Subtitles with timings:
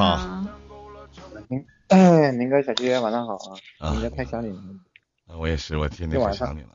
[0.00, 0.16] 好。
[1.50, 3.36] 明明哥小七晚上好
[3.80, 3.90] 啊！
[3.92, 4.62] 明哥太想你了。
[5.38, 6.68] 我也是，我天天可想你了。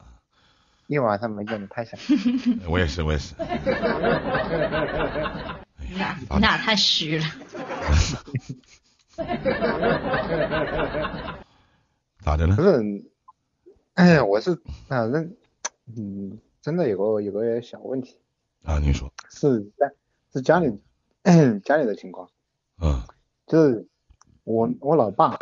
[0.86, 2.00] 一晚上没见你太想。
[2.70, 3.34] 我也是，我也是。
[5.90, 7.26] 你俩你俩太虚了。
[12.20, 12.56] 咋的了？
[12.56, 13.06] 不是，
[13.96, 14.56] 哎，我是
[14.88, 15.36] 反正
[15.98, 18.20] 嗯，真的有个有个小问题。
[18.64, 19.12] 啊，你说。
[19.32, 19.92] 是在
[20.32, 20.80] 是家里
[21.66, 22.30] 家里的情况。
[22.80, 23.02] 嗯。
[23.48, 23.86] 就是
[24.44, 25.38] 我我老爸，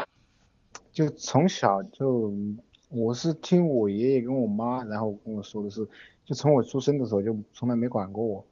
[0.91, 2.33] 就从小就
[2.89, 5.87] 我是听我爷爷跟我妈，然后跟我说的是，
[6.25, 8.45] 就从我出生的时候就从来没管过我，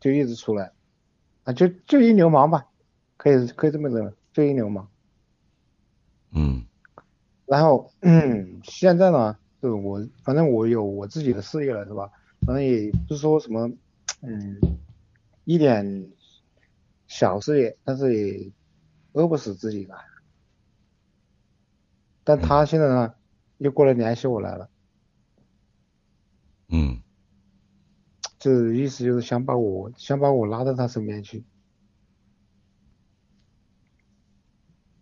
[0.00, 0.70] 就一直出来，
[1.44, 2.66] 啊，就就一流氓吧，
[3.16, 4.86] 可以可以这么认为，就一流氓。
[6.32, 6.64] 嗯。
[7.46, 12.10] 然后嗯， 现在呢，就是我反正我有我自己的事业了，是吧？
[12.46, 13.70] 反正也不是说什么
[14.20, 14.58] 嗯，
[15.44, 16.10] 一点
[17.06, 18.52] 小事业，但是也。
[19.18, 19.96] 饿不死自己吧，
[22.22, 23.14] 但他现在呢，
[23.56, 24.70] 又过来联系我来了，
[26.68, 27.02] 嗯，
[28.38, 31.44] 这意思就是想把我想把我拉到他身边去，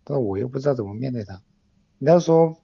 [0.03, 1.43] 但我又不知道怎么面对他。
[1.99, 2.59] 你要说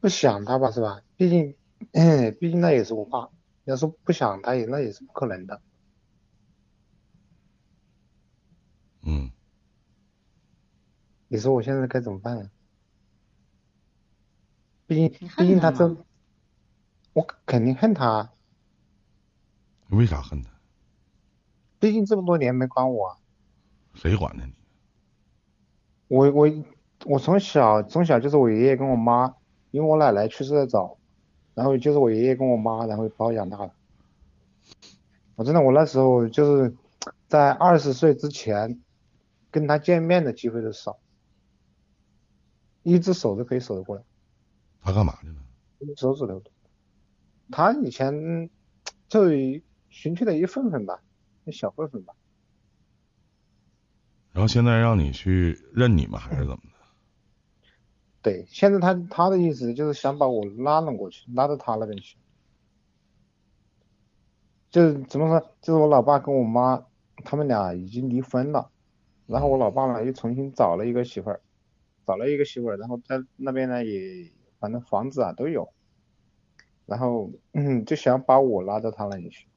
[0.00, 1.02] 不想他吧，是吧？
[1.16, 1.54] 毕竟，
[2.40, 3.28] 毕竟那也是我爸。
[3.64, 5.60] 要说不想他，也那也是不可能的。
[9.02, 9.35] 嗯。
[11.28, 12.50] 你说我现在该怎么办啊？
[14.86, 15.96] 毕竟，毕竟他这，
[17.12, 18.30] 我肯定恨他。
[19.88, 20.50] 为啥恨他？
[21.80, 23.16] 毕竟这么多年没管我。
[23.94, 24.52] 谁管的你？
[26.06, 26.48] 我我
[27.04, 29.34] 我从小从小就是我爷爷跟我妈，
[29.72, 30.98] 因为我奶奶去世的早，
[31.54, 33.72] 然后就是我爷爷跟我妈，然后把我养大的。
[35.34, 36.76] 我真的，我那时候就是
[37.26, 38.80] 在二十岁之前，
[39.50, 40.98] 跟他见面的机会都少。
[42.86, 44.02] 一只手都可以守得过来。
[44.80, 45.34] 他干嘛去了？
[45.96, 46.40] 手指头。
[47.50, 48.48] 他以前
[49.08, 49.28] 就
[49.88, 51.02] 寻去的一份份吧，
[51.44, 52.14] 一小份份吧。
[54.32, 56.76] 然后现在让你去认你们还是怎么的？
[58.22, 62.16] 对，现在他他的意思就是想把我拉拢过去，拉到他那边去。
[64.70, 65.50] 就是怎么说？
[65.60, 66.86] 就是我老爸跟我妈
[67.24, 68.70] 他们俩已经离婚了，
[69.26, 71.40] 然后我老爸呢又重新找了一个媳妇儿。
[72.06, 74.30] 找了一个媳妇儿，然后在那边呢也
[74.60, 75.72] 反正房子啊都有，
[76.86, 79.48] 然后嗯就想把我拉到他那里去。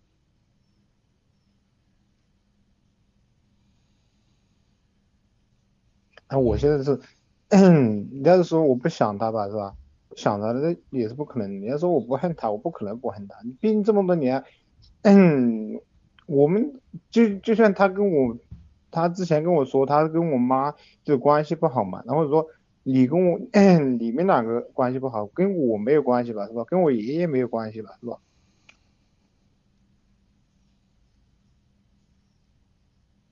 [6.31, 6.99] 那，我现在是，
[8.11, 9.75] 你要是说我不想他吧，是吧？
[10.15, 11.61] 想他那也是不可能。
[11.61, 13.35] 你要说我不恨他，我不可能不恨他。
[13.59, 14.43] 毕竟这么多年，
[15.03, 15.81] 嗯，
[16.25, 18.37] 我们就就算他跟我。
[18.91, 20.73] 他之前跟我说，他跟我妈
[21.03, 22.47] 就关系不好嘛，然后说
[22.83, 23.39] 你跟我
[23.97, 26.63] 你们两个关系不好，跟我没有关系吧，是吧？
[26.63, 28.17] 跟我爷爷没有关系吧，是吧？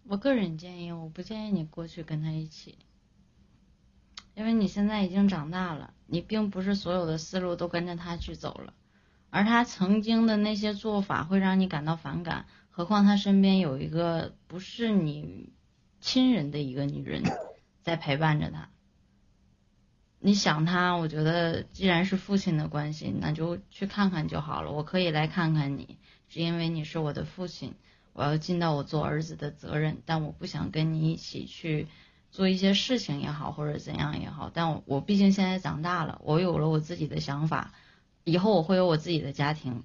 [0.10, 2.78] 我个人建议，我不建议你过去跟他一起，
[4.36, 8.74] 因为你现在已经长大了，你并不是所有的思路都跟着他去走了，
[9.30, 12.46] 而他曾经的那些做法会让你感到反感。
[12.78, 15.50] 何况他身边有一个不是你
[16.00, 17.24] 亲人的一个女人
[17.82, 18.70] 在陪伴着他，
[20.20, 24.72] 你想他，我觉得既然是父亲的关系，那就去看看就好了。
[24.72, 25.98] 我可以来看看你，
[26.30, 27.74] 是因为你是我的父亲，
[28.14, 31.88] 我要尽到我做儿子的责任，但我不想跟你一起去
[32.30, 34.52] 做一些事情也好，或者怎样也好。
[34.54, 37.74] 但我我毕竟现在长大了，我有了我自己的想法，
[38.24, 39.84] 以后我会有我自己的家庭。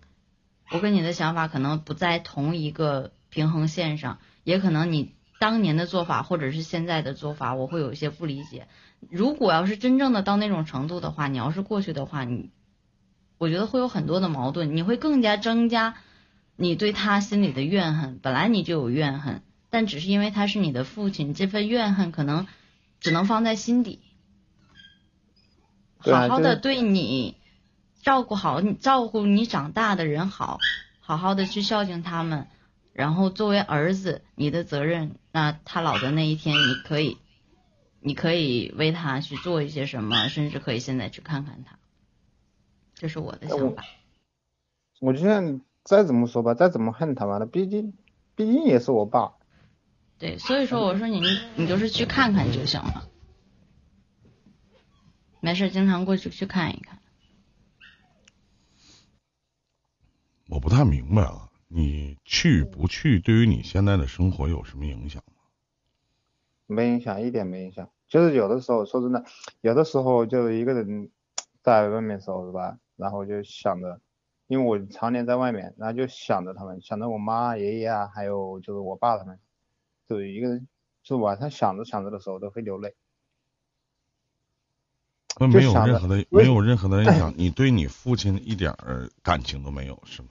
[0.73, 8.69] 我跟你的想法可能不在同一个平衡线上，也可能你当年的做法或者是现在的做法，我会有一些不理解。
[9.11, 12.51] 如果要是真正的到那种程度的话，你要是过去的话，你
[13.37, 15.97] 我觉得会有很多的矛盾，你会更加增加
[16.57, 18.19] 你对他心里的怨恨。
[18.23, 22.47] 本来你就有怨恨，但只是因为他是你的父亲，这份怨恨可能
[22.99, 24.01] 只能放在心底。
[25.99, 27.37] 好好的对你。
[28.03, 30.59] 照顾好你，照顾你长大的人好，
[31.01, 32.49] 好好的去孝敬他们，
[32.93, 37.17] 然后作为儿子，你的责任，那他老的那一天，你可以，
[38.01, 41.79] 你可以为他去做一些什么，甚至可以现在去看看他，
[42.95, 43.85] 这是我的想法。
[45.01, 47.95] 我就像再怎么说吧，再怎么恨他吧，那毕竟，
[48.35, 49.35] 毕竟也是我爸。
[50.19, 51.21] 对，所以说我说你，
[51.55, 53.09] 你就是去看看就行了，
[55.41, 56.92] 没事，经常过去去看一看。
[60.53, 65.41] 我不太明白啊，你去不去对于你现在的生活有什么影响吗？
[66.67, 67.89] 没影响，一点没影响。
[68.07, 69.25] 就是有的时候，说真的，
[69.63, 71.11] 有的时候就是一个人
[71.63, 73.99] 在外面时候是吧，然后就想着，
[74.47, 79.39] 因为我常年在外面，然后就想着他们，想着我妈、爷爷啊，还有就是我爸他们，
[80.07, 80.69] 就一个人，
[81.03, 82.95] 就晚上想着想着的时候都会流泪。
[85.41, 90.29] 那没有任何的没有任何的影响，你对你父亲一点儿感情都没有是吗？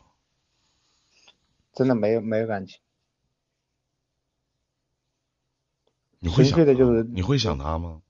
[1.73, 2.79] 真的没有没有感情，
[6.19, 8.01] 你会想的就是你会想他吗？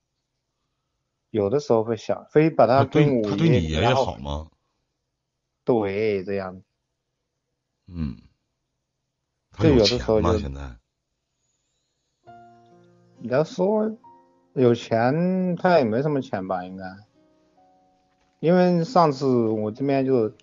[1.29, 4.49] 有的时候会想，非把他他对他对你爷爷好吗？
[5.63, 6.61] 对，这样。
[7.87, 8.17] 嗯，
[9.51, 9.85] 他就有的？
[9.85, 10.75] 时候就现在
[13.19, 13.97] 你要说
[14.53, 16.83] 有钱，他也没什么钱吧，应该。
[18.39, 20.33] 因为上次我这边就，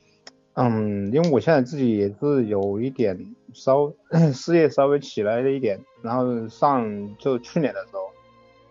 [0.61, 3.17] 嗯，因为我现在自己也是有一点
[3.53, 3.93] 稍
[4.35, 8.11] 事业稍微起来了一点，然后上就去年的时候，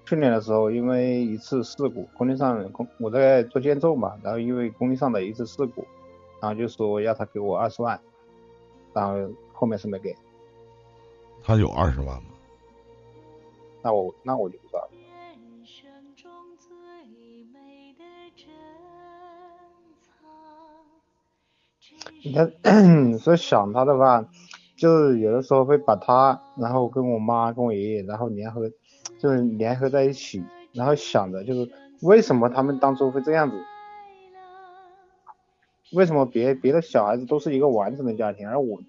[0.05, 5.87] 去年的时候因为一次事故，工地上工我在做建筑嘛，然后因为工地上的一次事故，
[6.41, 7.97] 然后就说要他给我二十万，
[8.93, 10.13] 然后后面是没给，
[11.41, 12.31] 他有二十万吗？
[13.81, 14.89] 那我那我就不知道了。
[22.33, 22.45] 藏。
[22.47, 24.25] 你看，所以想他的话，
[24.75, 28.69] 就是有的时候会把他，然后跟我妈、跟我爷爷，然后联合，
[29.19, 30.43] 就是联合在一起，
[30.73, 31.71] 然后想着就是
[32.01, 33.55] 为什么他们当初会这样子，
[35.93, 38.79] 为什么别别的小孩子都是一个完整的家庭，而我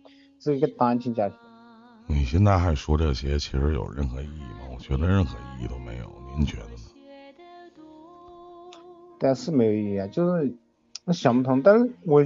[0.40, 1.38] 是一个单亲家庭？
[2.06, 4.68] 你现在还说这些，其实有任何意义吗？
[4.74, 6.04] 我觉得任何意义都没有。
[6.36, 6.72] 您觉得呢？
[9.18, 10.54] 但是没有意义啊，就是
[11.12, 11.60] 想不通。
[11.62, 12.24] 但是我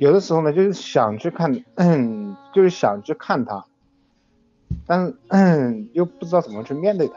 [0.00, 3.66] 有的时候呢，就是想去看，嗯，就是想去看他，
[4.86, 7.16] 但是嗯，又不知道怎么去面对他，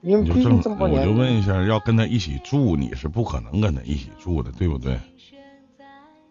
[0.00, 4.98] 因为你就这么毕竟这么，多我就，问一下，要跟他一起住，你是不可能跟他一起住的，对不对？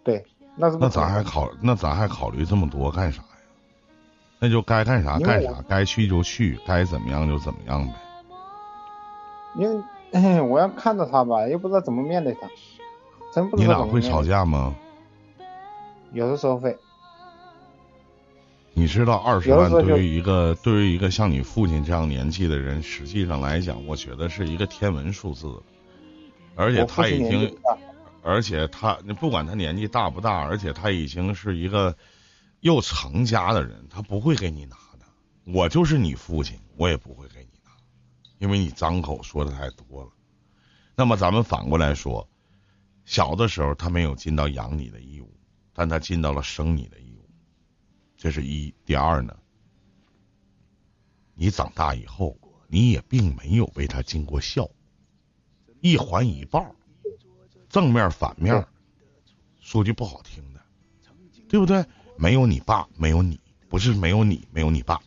[0.03, 0.25] 对，
[0.57, 3.29] 那是那咱还考，那咱还考虑这么多干啥呀？
[4.39, 7.93] 那就该干啥干啥，该去就去，该怎么样就怎么样呗。
[9.55, 12.49] 因为嗯我要看着他吧，又不知道怎么面对他，
[13.33, 14.21] 真不知你道俩会吵。
[14.21, 14.75] 架吗？
[16.13, 16.77] 有的时候会，
[18.73, 25.61] 你知道二十万对于一个对于一个像你父亲这样年纪的人，实际上来讲，我觉得是一个天文数字，
[26.55, 27.57] 而且他已经
[28.23, 31.95] 而且他你不管他年纪大不大，而且他已经是一个
[32.61, 35.05] 又成家的人，他不会给你拿的。
[35.53, 37.71] 我就是你父亲，我也不会给你拿，
[38.39, 40.09] 因为你张口说的太多了。
[40.95, 42.27] 那么咱们反过来说，
[43.05, 45.36] 小的时候他没有尽到养你的义务，
[45.77, 47.29] 但他尽到了生你的义务，
[48.17, 48.73] 这是一。
[48.83, 49.37] 第二呢，
[51.35, 52.35] 你长大以后，
[52.67, 54.67] 你也并没有为他尽过孝，
[55.79, 56.75] 一环一报，
[57.69, 58.65] 正面反面，
[59.59, 60.59] 说句不好听的，
[61.47, 61.85] 对不对？
[62.17, 63.39] 没有你爸，没有你，
[63.69, 64.99] 不是没有你，没有你爸。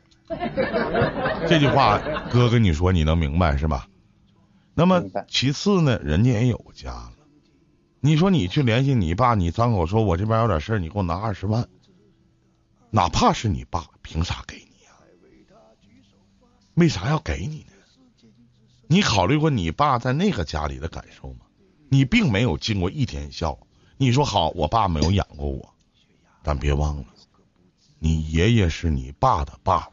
[1.49, 1.99] 这句话
[2.31, 3.89] 哥跟你说，你能明白是吧？
[4.75, 7.13] 那么其次呢，人家也有个家了。
[8.01, 11.69] 你说你去联系你爸，你张口说我这边有点事儿，你给我拿二十万，
[12.91, 14.93] 哪怕是你爸，凭啥给你呀、
[16.75, 17.73] 为啥要给你呢？
[18.87, 21.41] 你考虑过你爸在那个家里的感受吗？
[21.91, 23.59] 你并没有尽过一天孝。
[23.97, 25.75] 你说好，我爸没有养过我，
[26.43, 27.05] 但别忘了，
[27.99, 29.91] 你爷爷是你爸的爸。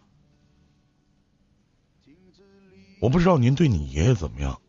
[3.02, 4.60] 我不知道您对你爷爷怎么样，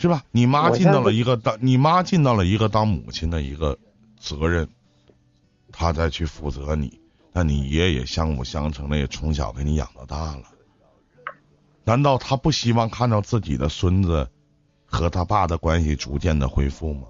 [0.00, 0.24] 是吧？
[0.30, 3.78] 你妈尽到了一个当你妈尽到了一个当母亲的一个
[4.18, 4.68] 责任，
[5.70, 6.98] 她再去负责你。
[7.32, 10.42] 那你爷爷相辅相成的，也从小给你养到大了。
[11.84, 14.28] 难道他不希望看到自己的孙子
[14.84, 17.02] 和他爸的关系逐渐的恢复吗？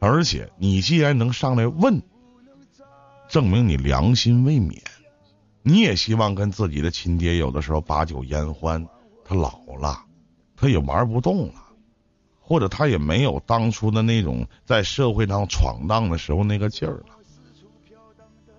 [0.00, 2.02] 而且你既然能上来问，
[3.28, 4.80] 证明你良心未泯。
[5.62, 8.84] 你也希望跟自己的亲爹有的时候把酒言欢，
[9.24, 10.04] 他老了，
[10.56, 11.54] 他也玩不动了，
[12.42, 17.04] 或者他也没有当初的那种在社会上闯荡的时候那个劲儿了。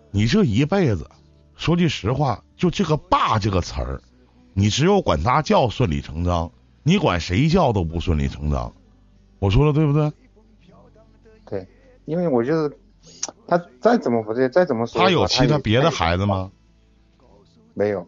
[0.09, 1.09] 你这一辈子，
[1.55, 4.01] 说句实话，就这个“爸”这个词儿，
[4.53, 8.73] 你只有管他叫顺理成章，你管谁叫都不顺理成章。
[9.39, 10.11] 我说的对不对？
[11.45, 11.67] 对，
[12.05, 12.77] 因为我就是
[13.47, 16.51] 他再怎么不对，再怎么说，他有其他别的孩子吗？
[17.73, 18.07] 没有，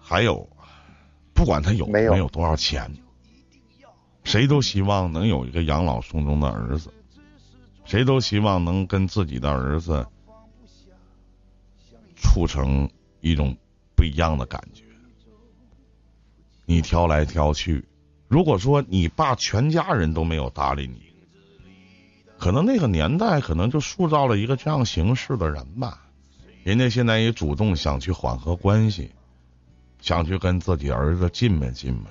[0.00, 0.48] 还有，
[1.32, 2.92] 不管他有没有有多少钱，
[4.26, 6.92] 谁都希望能有一个养老送终的儿子，
[7.84, 10.04] 谁都希望能跟自己的儿子
[12.16, 12.90] 处成
[13.20, 13.56] 一种
[13.94, 14.82] 不一样的感觉。
[16.64, 17.84] 你挑来挑去，
[18.26, 21.00] 如果说你爸全家人都没有搭理你，
[22.36, 26.02] 可能那个年代可能就塑造了一个这样形式的人吧。
[26.64, 29.12] 人家现在也主动想去缓和关系，
[30.00, 32.06] 想去跟自己儿子近门近门。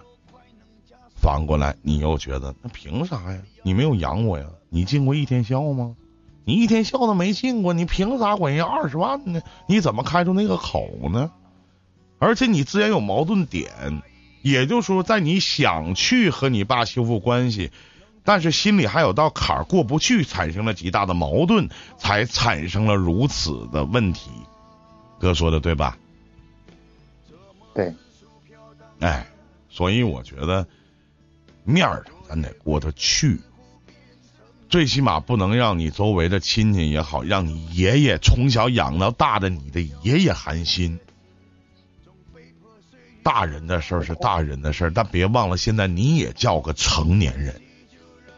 [1.15, 3.39] 反过来，你又觉得那凭啥呀？
[3.63, 4.45] 你没有养我呀？
[4.69, 5.95] 你尽过一天孝吗？
[6.43, 9.41] 你一天孝都没尽过，你凭啥管人二十万呢？
[9.67, 11.31] 你怎么开出那个口呢？
[12.19, 14.01] 而且你自然有矛盾点，
[14.41, 17.71] 也就是说，在你想去和你爸修复关系，
[18.23, 24.29] 但是心里还有道坎儿过不去，产生了极大的矛盾，才产生了如此的问题。
[25.19, 25.97] 哥说的对吧？
[27.73, 27.93] 对，
[28.99, 29.25] 哎，
[29.69, 30.67] 所以我觉得
[31.65, 33.39] 面儿上咱得过得去，
[34.69, 40.99] 最起码不能让你周围的亲戚也好，让你爷爷从小养到大的你的爷爷寒心。
[43.23, 47.59] 大人的事儿是大人的事儿，但别忘了，现在你也叫个成年人，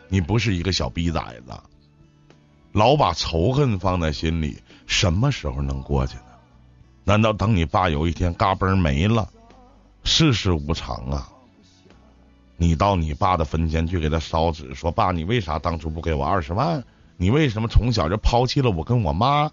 [0.08, 1.52] 你不是一个小逼崽子，
[2.72, 6.24] 老把仇恨放在心里，什么时候能过去呢？
[7.04, 9.28] 难道等你爸有一天嘎嘣没了？
[10.06, 11.30] 世事无常啊！
[12.58, 16.84] 你到你爸的坟前去给他烧纸，说爸，你为啥当初不给我二十万？
[17.16, 19.52] 你为什么从小就抛弃了我跟我妈？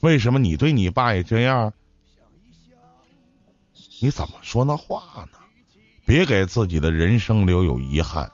[0.00, 1.72] 为什么你对你爸也这样？
[4.00, 5.38] 你怎么说那话呢？
[6.06, 8.32] 别给自己的人生留有遗憾。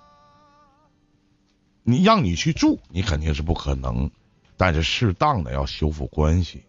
[1.82, 4.10] 你让你去住，你肯定是不可能，
[4.56, 6.64] 但是适当的要修复关系，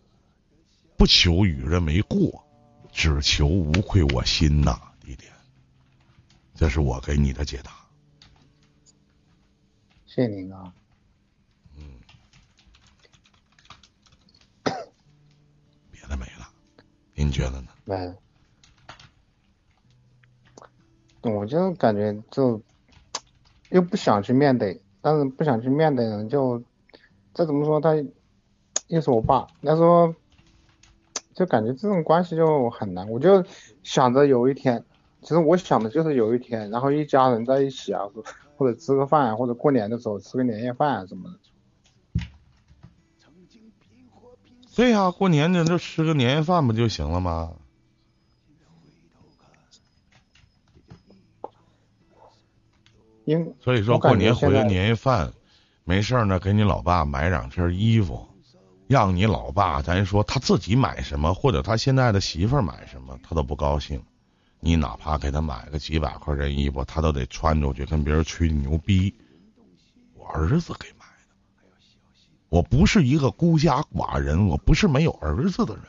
[0.98, 2.44] 不求与人为过，
[2.92, 5.26] 只求无愧我心呐，弟弟。
[6.58, 7.72] 这是我给你的解答。
[10.08, 10.74] 谢谢您啊。
[11.78, 12.02] 嗯
[15.92, 16.50] 别的没了，
[17.14, 17.68] 您觉得呢？
[17.86, 18.12] 没。
[21.22, 22.60] 我就感觉就
[23.70, 26.60] 又不想去面对，但是不想去面对呢，就
[27.36, 27.80] 再怎么说？
[27.80, 27.94] 他
[28.88, 30.16] 又是我爸，那说
[31.36, 33.08] 就感觉这种关系就很难。
[33.10, 33.46] 我就
[33.84, 34.84] 想着有一天，
[35.22, 38.04] 其实我想的就是有一天，然后一家人在一起啊，
[38.56, 41.40] 或者吃个饭，或者过年的时候吃个年夜饭啊什么的。
[44.76, 47.52] 对呀、过年的就吃个年夜饭不就行了吗？
[53.26, 55.34] 因为所以说过年回个年夜饭，
[55.84, 58.26] 没事儿呢，给你老爸买两身衣服，
[58.88, 64.02] 让你老爸咱说他自己买什么，或者他现在的媳妇儿买什么，他都不高兴。
[64.68, 69.16] 你哪怕给他买个几百块钱衣服，他都得穿出去跟别人吹牛逼。
[70.14, 71.64] 我儿子给买的，
[72.50, 75.86] 我不是一个孤家寡人，我不是没有儿子的人。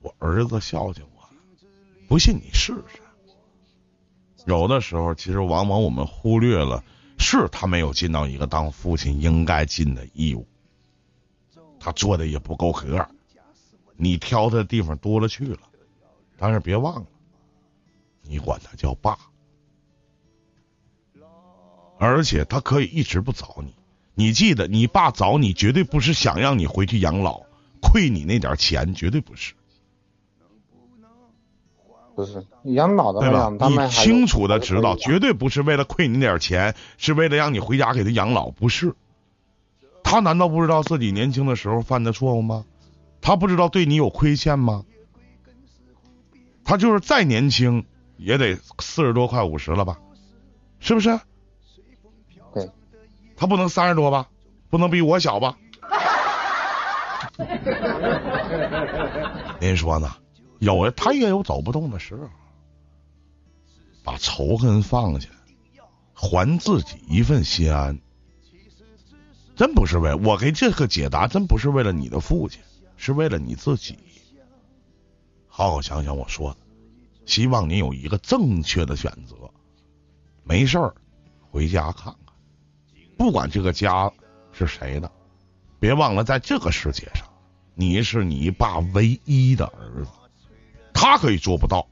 [0.00, 1.28] 我儿子孝敬我，
[2.08, 3.00] 不信你试试。
[4.44, 6.82] 有的时候，其实往往我们忽略了，
[7.20, 10.44] 是他没有尽到一个当父亲应该尽的义务，
[11.78, 13.08] 他做的也不够格，
[13.94, 15.60] 你挑他的地方多了去了。
[16.44, 17.06] 但是别忘了，
[18.20, 19.16] 你管他叫爸，
[21.98, 23.74] 而且他可以一直不找你。
[24.14, 27.40] 你记得，你爸找你绝对不是想让你回去养老，
[27.80, 29.54] 亏你那点钱，绝对不是。
[32.14, 38.94] 不是养老的对吧你清楚的知道，绝对不是为了亏你点钱，是为了让你回家给他养老，不是。
[40.02, 42.66] 他难道不知道自己年轻的时候犯的错误吗？
[43.22, 44.84] 他不知道对你有亏欠吗？
[46.64, 47.84] 他就是再年轻，
[48.16, 49.98] 也得四十多快五十了吧？
[50.80, 51.18] 是不是？
[52.54, 52.70] 对。
[53.36, 54.28] 他不能三十多吧？
[54.70, 55.56] 不能比我小吧？
[59.60, 60.16] 您说呢？
[60.60, 62.28] 有他也有走不动的时候，
[64.02, 65.28] 把仇恨放下，
[66.14, 67.98] 还自己一份心安。
[69.56, 72.60] 真不是为我给这个解答，真不是为了你的父亲，
[72.96, 73.98] 是为了你自己。
[75.56, 76.56] 好好想想我说的，
[77.26, 79.36] 希望你有一个正确的选择。
[80.42, 80.92] 没事儿，
[81.48, 82.34] 回家看看，
[83.16, 84.10] 不管这个家
[84.50, 85.08] 是谁的，
[85.78, 87.28] 别忘了在这个世界上，
[87.76, 90.10] 你是你爸唯一的儿子。
[90.92, 91.86] 他可以做不到，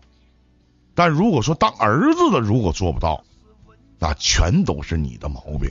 [0.92, 3.23] 但如果说当儿子的如果做不到，
[4.00, 5.71] 那全都是你的毛病。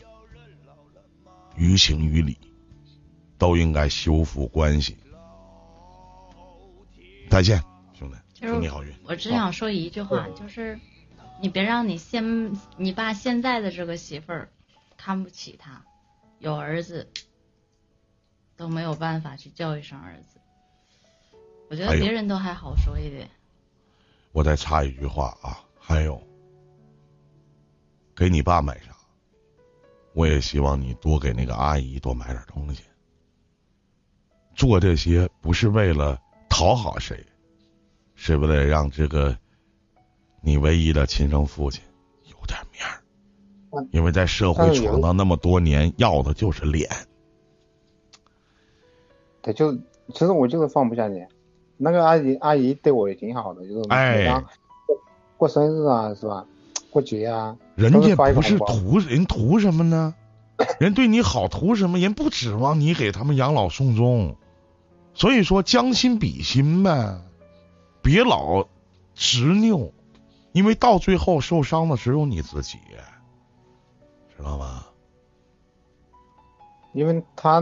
[1.57, 2.37] 于情于理，
[3.37, 4.95] 都应该修复关系。
[7.29, 7.61] 再见，
[8.47, 8.93] 祝你好运。
[9.03, 10.79] 我只想说一句话，就是
[11.41, 14.49] 你别让你现你爸现在的这个媳妇儿
[14.97, 15.83] 看不起他，
[16.39, 17.11] 有儿子
[18.55, 20.39] 都没有办法去叫一声儿子。
[21.69, 23.29] 我觉得别人都还好说一点。
[24.31, 26.21] 我再插一句话啊，还有，
[28.15, 28.95] 给你爸买啥，
[30.13, 32.83] 我也希望你多给那个阿姨多买点东西。
[34.53, 37.25] 做这些不是为了讨好谁，
[38.23, 39.35] 是为了让这个
[40.43, 41.81] 你唯一的亲生父亲
[42.25, 43.01] 有点面儿
[43.71, 43.89] 嗯。
[43.91, 46.87] 因为在社会闯荡那么多年，要的就是脸。
[49.41, 49.73] 对，就
[50.13, 51.25] 其实我就是放不下你。
[51.77, 54.29] 那个阿姨阿姨对我也挺好的，就是哎
[54.85, 54.99] 过
[55.37, 56.45] 过生日啊，是吧？
[56.91, 60.13] 过节啊，人家不是图人图什么呢？
[60.79, 61.97] 人对你好图什么？
[61.97, 64.35] 人不指望你给他们养老送终，
[65.15, 67.19] 所以说将心比心呗，
[68.01, 68.67] 别老
[69.13, 69.91] 执拗，
[70.51, 72.77] 因为到最后受伤的只有你自己，
[74.37, 74.85] 知道吗？
[76.93, 77.61] 因为他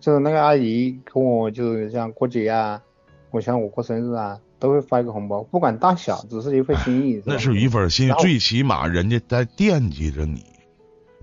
[0.00, 2.82] 就是那个阿姨跟我就是像过节啊，
[3.30, 7.22] 我像我过生日啊，都会发一个红包，不管大小，只是一份心意。
[7.24, 10.44] 那是一份心，最起码人家在惦记着你，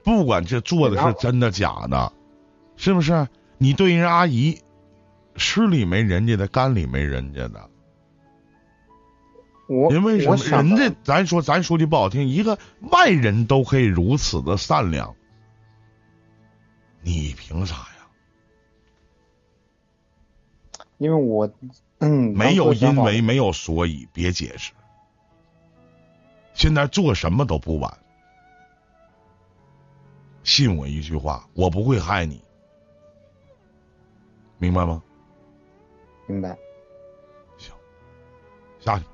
[0.03, 2.13] 不管这做的是真的假的，
[2.77, 3.27] 是不是？
[3.57, 4.59] 你对人阿姨，
[5.35, 7.69] 吃里没人家的，干里没人家的。
[9.67, 10.37] 我因为什么？
[10.37, 12.59] 人家咱说咱说句不好听，一个
[12.91, 15.15] 外人都可以如此的善良，
[17.01, 18.07] 你凭啥呀？
[20.97, 21.51] 因为我
[21.99, 24.71] 嗯没有因为，没有所以，别解释。
[26.53, 27.97] 现在做什么都不晚，
[30.43, 32.41] 信我一句话，我不会害你，
[34.57, 35.01] 明白吗？
[36.27, 36.57] 明白，
[37.57, 37.73] 行
[38.79, 39.05] 下去，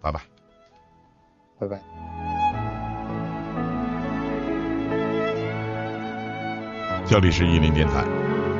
[0.00, 0.20] 拜拜。
[1.58, 1.80] 拜拜。
[7.06, 8.04] 这里是一林电台，